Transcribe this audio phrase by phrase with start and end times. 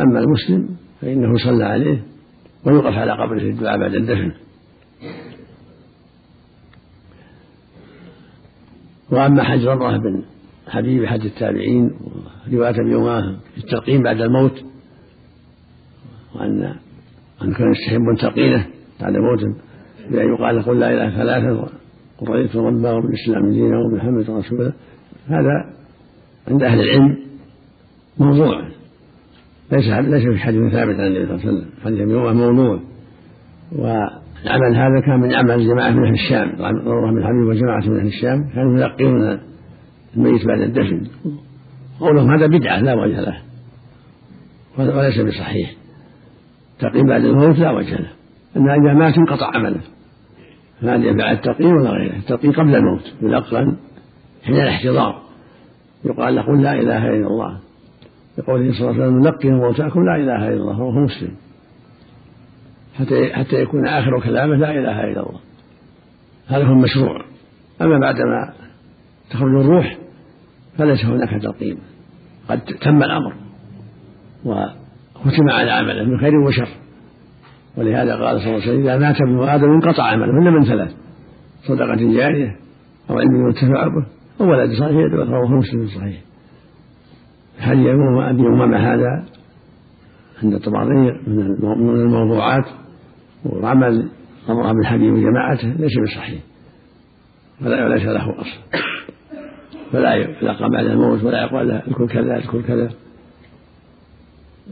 [0.00, 2.02] أما المسلم فإنه صلى عليه
[2.66, 4.32] ويوقف على قبره الدعاء بعد الدفن.
[9.10, 10.22] وأما حج الله بن
[10.68, 11.90] حبيب حج التابعين
[12.52, 14.64] ورواية أبي أمامة في التلقين بعد الموت
[16.34, 16.62] وأن
[17.42, 18.66] أن كان يستحب تلقينه
[19.00, 19.54] بعد موته
[20.10, 21.68] بأن يقال قل لا إله ثلاثة
[22.20, 24.72] ورأيت ربه وبالإسلام دينا وبمحمد رسوله.
[25.26, 25.74] هذا
[26.48, 27.18] عند أهل العلم
[28.18, 28.68] موضوع.
[29.72, 31.70] ليس ليس في حديث ثابت عن النبي صلى الله عليه وسلم.
[31.84, 32.00] حديث
[32.40, 32.80] موضوع
[33.72, 36.48] والعمل هذا كان من عمل جماعة من أهل الشام.
[36.48, 39.40] الله بن حبيب وجماعة من أهل الشام كانوا يلقون
[40.16, 41.06] الميت بعد الدفن.
[42.00, 43.36] قولهم هذا بدعة لا وجه له.
[44.78, 45.74] وليس بصحيح.
[46.78, 48.10] تقييم بعد الموت لا وجه له.
[48.56, 49.80] أن إذا مات انقطع عمله.
[50.82, 52.16] أدري بعد التقييم ولا غيره.
[52.16, 53.76] التقييم قبل الموت يلقن
[54.44, 55.22] حين الاحتضار.
[56.04, 57.60] يقال له لا إله إلا الله.
[58.40, 61.30] يقول صلى الله عليه وسلم لقنوا موتاكم لا إله إلا الله وهو مسلم.
[62.98, 65.40] حتى حتى يكون آخر كلامه لا إله إلا الله.
[66.48, 67.24] هذا هو المشروع.
[67.82, 68.52] أما بعدما
[69.30, 69.98] تخرج الروح
[70.78, 71.78] فليس هناك تلقين
[72.48, 73.34] قد تم الأمر
[74.44, 76.68] وختم على عمله من خير وشر.
[77.76, 80.94] ولهذا قال صلى الله عليه وسلم إذا مات ابن آدم انقطع عمله إلا من ثلاث
[81.68, 82.56] صدقة جارية
[83.10, 84.06] أو علم ينتفع به
[84.40, 86.29] أو ولد صالح يدعو وهو مسلم صحيح.
[87.60, 89.24] حديث أبي أمامة هذا؟
[90.42, 92.64] عند الطبراني من الموضوعات
[93.44, 94.08] وعمل
[94.48, 96.40] أمر بالحديث وجماعته ليس بصحيح.
[97.62, 98.60] ولا ليس له أصل.
[99.92, 102.90] فلا يلقى بعد الموت ولا يقال له اذكر كذا اذكر كذا.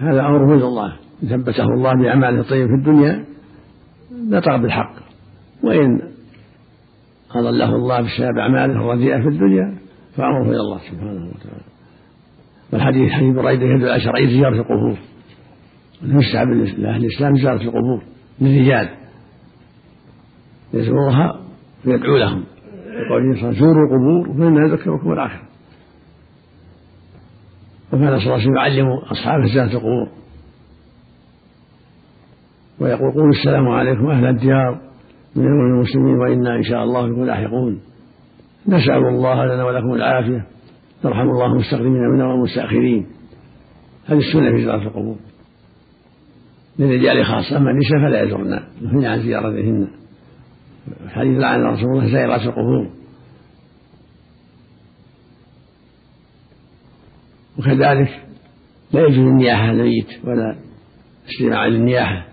[0.00, 0.96] هذا أمره إلى الله.
[1.30, 3.24] ثبته الله بأعماله الطيبة في الدنيا
[4.28, 4.94] نطق بالحق.
[5.64, 6.00] وإن
[7.34, 9.76] أضله الله بسبب أعماله الرديئة في الدنيا
[10.16, 11.64] فأمره إلى الله سبحانه وتعالى.
[12.72, 14.98] والحديث حديث بريدة يدل على شرعية زيارة القبور.
[16.02, 18.02] يستحب لأهل الإسلام زيارة القبور
[18.40, 18.88] للرجال.
[20.74, 21.40] يزورها
[21.86, 22.44] ويدعو لهم.
[22.86, 25.42] يقول صلى الله عليه وسلم زوروا القبور فإنها يذكركم الآخرة
[27.92, 30.08] وكان صلى الله عليه وسلم يعلم أصحابه زيارة القبور.
[32.80, 34.80] ويقول قولوا السلام عليكم أهل الديار
[35.36, 37.80] من المسلمين وإنا إن شاء الله بكم لاحقون.
[38.68, 40.46] نسأل الله لنا ولكم العافية.
[41.04, 43.06] نرحم الله المستقدمين منا والمستأخرين.
[44.06, 45.16] هذه السنة في زيارة القبور.
[46.78, 49.88] للرجال خاصة أما النساء فلا يزورن نهينا عن زيارتهن.
[51.04, 52.90] الحديث لعن رسول الله زائرات القبور.
[57.58, 58.20] وكذلك
[58.92, 60.56] لا يجوز النياحة الميت ولا
[61.28, 62.26] استماع للنياحة.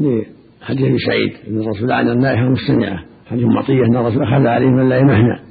[0.00, 3.04] لحديث أبي سعيد أن الرسول لعن النائحة المستمعة.
[3.26, 5.47] حديث مطيه أن الرسول أخذ عليهم من لا ينحن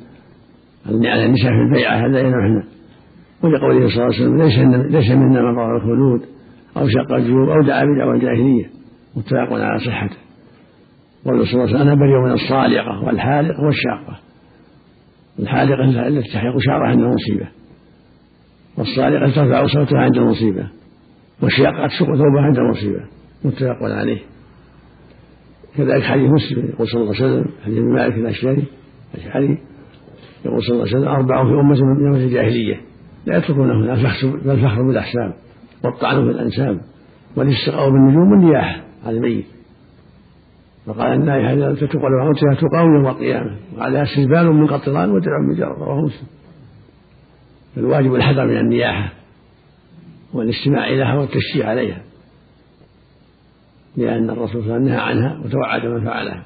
[0.89, 2.63] على النساء في البيعة هذا ينحن
[3.43, 4.59] ولقوله صلى الله عليه وسلم ليس
[4.91, 6.21] ليس منا من ضرب الخلود
[6.77, 8.69] أو شق الجيوب أو دعا بدعوى الجاهلية.
[9.15, 10.17] متفق على صحته.
[11.25, 14.19] قال صلى الله عليه وسلم أنا بريء من الصالقة والحالقه والشاقة.
[15.39, 17.47] الحالقه التي تحلق شعرها عند المصيبة.
[18.77, 20.67] والصالقة ترفع صوتها عند المصيبة.
[21.41, 23.03] والشاقة تشق ثوبها عند المصيبة.
[23.45, 24.19] متفق عليه.
[25.77, 28.63] كذلك حديث مسلم يقول صلى الله عليه وسلم حديث مالك الاشعري
[29.15, 29.57] الأشعري.
[30.45, 32.81] يقول صلى الله عليه وسلم أربع في أمة من يوم الجاهلية.
[33.25, 33.89] لا يتركونهن
[34.45, 35.33] الفخر بالأحساب
[35.83, 36.81] والطعن في الأنساب
[37.35, 39.45] والاستقاء بالنجوم والنياحة على الميت.
[40.85, 43.55] فقال النائحة إذا تقبل موتها تقاوم يوم القيامة.
[43.77, 46.27] وعليها سربال من قطران ودرع من جرى رواه مسلم.
[47.75, 49.13] فالواجب الحذر من النياحة
[50.33, 52.01] والاستماع إليها والتشجيع عليها.
[53.97, 56.45] لأن الرسول صلى الله عليه وسلم نهى عنها وتوعد من فعلها.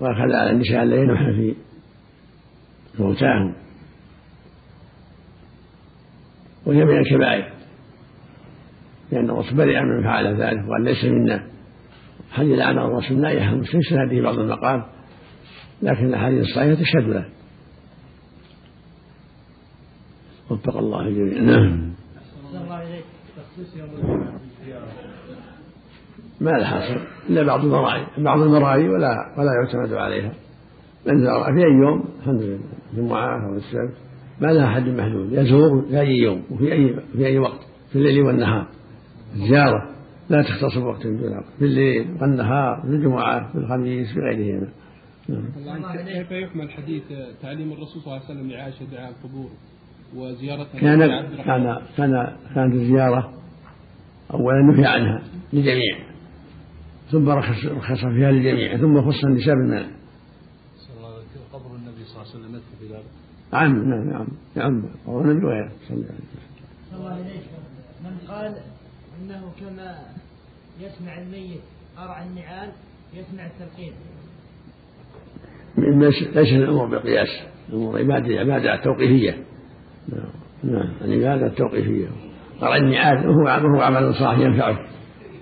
[0.00, 1.54] وأخذ على النساء ألا ينحن في
[2.98, 3.54] موتاهم.
[6.66, 7.52] من الكبائر.
[9.12, 11.46] لأن الرسول برئ من فعل ذلك وقال ليس منا.
[12.32, 14.84] حديث لعن الرسول نائحة مسلم هذه بعض المقام.
[15.82, 17.28] لكن الأحاديث الصحيحة تشهد له
[20.50, 21.92] وفق الله الجميع نعم.
[26.40, 28.06] ما لها حاصل إلا بعض المراعي.
[28.18, 30.32] بعض المراعي ولا ولا يعتمد عليها.
[31.06, 32.60] من زار في أي يوم؟ الحمد لله.
[32.92, 33.96] الجمعة أو السبت.
[34.40, 35.32] ما لها حد محدود.
[35.32, 36.42] يزور في أي يوم.
[36.50, 37.60] وفي أي في أي وقت.
[37.92, 38.66] في الليل والنهار.
[39.34, 39.88] الزيارة
[40.30, 44.68] لا تختص بوقت دون وقت في الليل والنهار في الجمعة في الخميس في غيرهما.
[45.28, 45.44] نعم.
[45.56, 47.02] الله فيحمل حديث
[47.42, 49.50] تعليم الرسول صلى الله عليه وسلم لعائشة دعاء القبور
[50.16, 50.98] وزيارتها كان
[51.44, 53.32] كان كان كانت الزيارة
[54.34, 55.22] أولا نهي عنها.
[55.52, 55.98] للجميع.
[57.10, 58.76] ثم رخص رخص فيها للجميع.
[58.76, 59.86] ثم خص النساء بالمنع
[61.52, 62.84] قبر النبي صلى الله عليه وسلم يدخل في
[63.54, 64.26] ذلك نعم نعم نعم
[64.56, 66.42] نعم قبر النبي وغيره صلى الله عليه وسلم
[66.94, 67.42] الله إليك
[68.04, 68.56] من قال
[69.22, 69.98] إنه كما
[70.80, 71.60] يسمع الميت
[71.96, 72.72] قرع النعال
[73.14, 73.92] يسمع التلقين.
[76.34, 77.28] ليس الأمور بقياس.
[77.68, 79.44] الأمور عبادة عبادة توقيفية.
[80.08, 80.30] نعم
[80.64, 80.92] نعم.
[81.04, 82.08] العبادة التوقيفية.
[82.60, 84.78] قرع النعال هو هو عمل صالح ينفعه.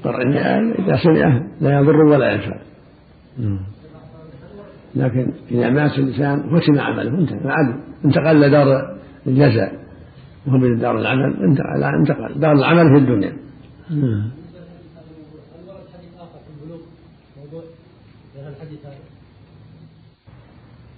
[0.04, 2.60] قرع النعال إذا سمعه لا يضر ولا ينفع.
[3.38, 3.60] نعم.
[4.94, 9.80] لكن إذا مات الإنسان ختم عمله انتهى عاد انتقل إلى دار الجزاء.
[10.46, 11.36] وهو من دار العمل
[12.00, 13.36] انتقل دار العمل في الدنيا.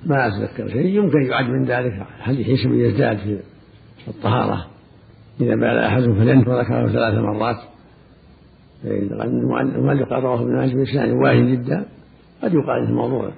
[0.07, 0.87] ما أتذكر شيء.
[0.87, 3.39] يمكن يعد من ذلك حديث يسمى يزداد في
[4.09, 4.67] الطهارة.
[5.41, 7.57] إذا بال أحدهم فلينف وذكره ثلاث مرات.
[8.85, 11.87] المؤلف قال رواه ابن ماجه بإسناد واهن جدا
[12.43, 13.33] قد يقال إنه موضوع.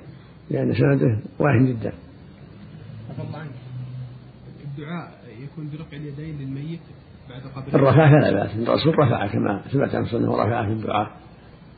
[0.50, 1.93] لأن سنده واهن جدا.
[4.64, 5.12] الدعاء
[5.43, 6.81] يكون برفع اليدين للميت
[7.29, 8.56] بعد قبر الرفع فلا بأس.
[8.56, 11.11] الرسول رفع كما ثبت عن سنه ورفع في الدعاء.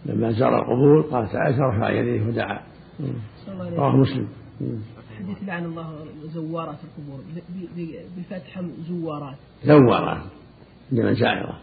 [0.07, 2.61] لما زار القبور قالت عائشة رفع يديه ودعا.
[3.49, 4.29] رواه مسلم.
[5.19, 7.21] حديث لعن الله زوارات القبور.
[8.17, 9.37] بالفتح زوارات.
[9.65, 10.23] زوارات.
[10.93, 11.61] من زائرة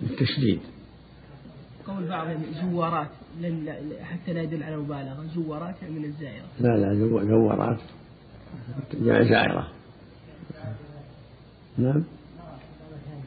[0.00, 0.60] بالتشديد.
[1.86, 2.26] قول بعض
[2.62, 3.08] زوارات
[4.02, 5.24] حتى لا يدل على مبالغة.
[5.34, 6.44] زوارات يعني من الزائرة.
[6.60, 6.94] لا لا
[7.28, 7.80] زوارات
[8.94, 9.68] جمع زائرة
[11.78, 12.04] نعم.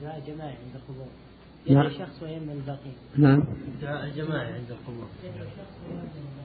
[0.01, 1.07] دعاء جماعي عند القبور
[1.69, 1.89] نعم.
[1.89, 2.93] شخص ويم الباقين.
[3.17, 3.43] نعم.
[3.81, 5.07] دعاء جماعي عند القبور.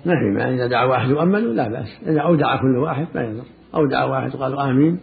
[0.06, 1.88] ما في ما إذا دعا واحد يؤمن لا بأس.
[2.06, 3.44] إذا أودع كل واحد ما يضر.
[3.74, 5.00] أودع واحد قالوا آمين.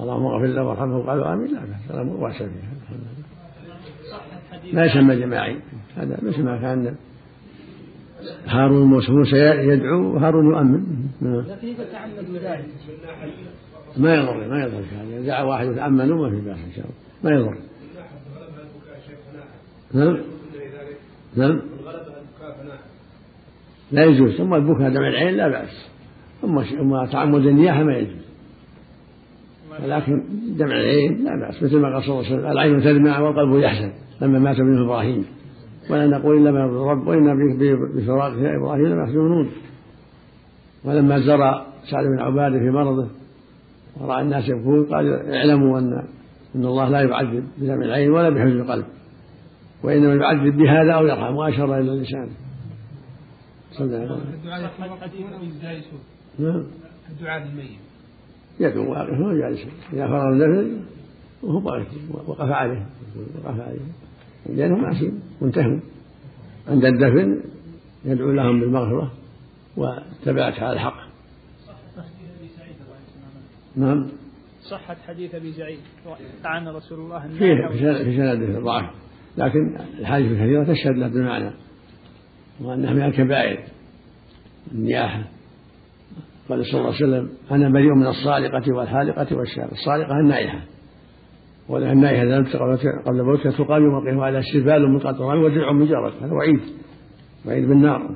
[0.00, 1.90] اللهم اغفر له وارحمه قالوا آمين لا بأس.
[1.90, 2.48] هذا مو فيها
[4.72, 5.60] ما يسمى جماعي.
[5.96, 6.94] هذا مثل ما كان
[8.46, 10.82] هارون موسى يدعو وهارون يؤمن.
[11.22, 11.64] ذلك
[13.96, 15.18] ما يضر ما يضر هذا.
[15.18, 17.58] إذا دعا واحد يتأمنوا ما في بأس إن شاء الله ما يضر.
[19.94, 20.18] نعم؟
[21.36, 21.60] نعم؟
[23.92, 24.36] لا يجوز.
[24.36, 25.90] ثم البكاء دمع العين لا بأس.
[26.44, 28.26] أما تعمد النياحة ما يجوز.
[29.82, 30.22] ولكن
[30.56, 31.62] دمع العين لا بأس.
[31.62, 35.35] مثل ما قال صلى الله عليه وسلم العين تدمع والقلب يحزن لما مات ابن إبراهيم.
[35.90, 37.34] ولا نقول إلا من الرب وإنا
[37.94, 39.50] بفراق إبراهيم لمحزونون
[40.84, 43.08] ولما زرى سعد بن عبادة في مرضه
[44.00, 46.06] ورأى الناس يبكون قال اعلموا أن
[46.56, 48.84] أن الله لا يعذب بدمع العين ولا بحزن القلب.
[49.82, 52.30] وإنما يعذب بهذا أو يرحم وأشار إلى لسانه.
[53.72, 54.40] صلى الله عليه وسلم.
[56.38, 56.64] نعم.
[57.10, 57.70] الدعاء للميت
[58.60, 60.80] يكون واقفا وجالسا إذا فرغ الدفن
[61.42, 62.86] وهو واقف وقف عليه.
[63.44, 64.05] وقف عليه.
[64.48, 65.82] لأنهم عاصين منتهون
[66.68, 67.40] عند الدفن
[68.04, 69.12] يدعو لهم بالمغفرة
[69.76, 71.06] والثبات على الحق.
[73.76, 74.08] نعم.
[74.62, 75.78] صحة حديث أبي سعيد.
[76.44, 77.66] لعن رسول الله فيه
[78.04, 78.90] في سنده ضعف
[79.36, 81.50] لكن الحديث الكثيرة تشهد له بالمعنى.
[82.60, 83.60] وأنها من الكبائر.
[84.72, 85.24] النياحة.
[86.48, 90.60] قال صلى الله عليه وسلم أنا بريء من الصالقة والحالقة والشارقة الصالقة النائحة.
[91.70, 92.46] النائحة إذا لم
[93.06, 96.60] قبل موتها تقام يوم القيامة على سبال مقطرة ودرع مجرد هذا وعيد
[97.46, 98.10] وعيد بالنار.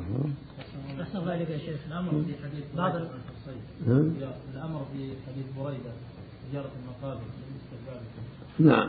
[1.00, 2.93] أحسن ذلك يا شيخ الأمر في حديث بعض
[4.55, 5.93] الأمر في حديث بريدة
[6.52, 7.20] زيارة المقابر
[8.58, 8.88] نعم.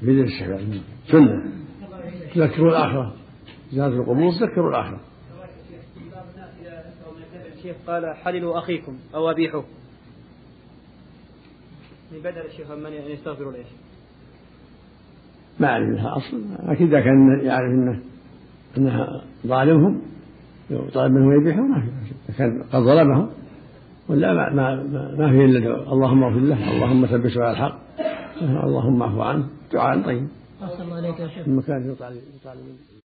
[0.00, 0.60] في الاستحباب
[1.06, 1.52] سنة.
[2.34, 3.14] تذكروا الآخرة.
[3.72, 5.00] زيارة القبور تذكروا الآخرة.
[7.62, 9.62] الشيخ قال حللوا أخيكم أو أبيحوا
[12.18, 13.66] بدل الشيخ من يستغفروا ليش؟
[15.60, 18.00] ما أعرف لها أصل لكن إذا كان يعرف أنه
[18.78, 20.02] أنها ظالمهم
[20.94, 21.80] طالب منهم يبيحوا ما
[22.26, 23.30] في كان قد ظلمهم
[24.08, 24.74] ولا ما ما
[25.18, 27.78] ما في إلا اللهم اغفر له اللهم ثبته على الحق
[28.42, 30.28] اللهم اعف عنه دعاء طيب.
[30.62, 31.46] أحسن الله عليك يا شيخ.
[31.46, 32.91] المكان يطالب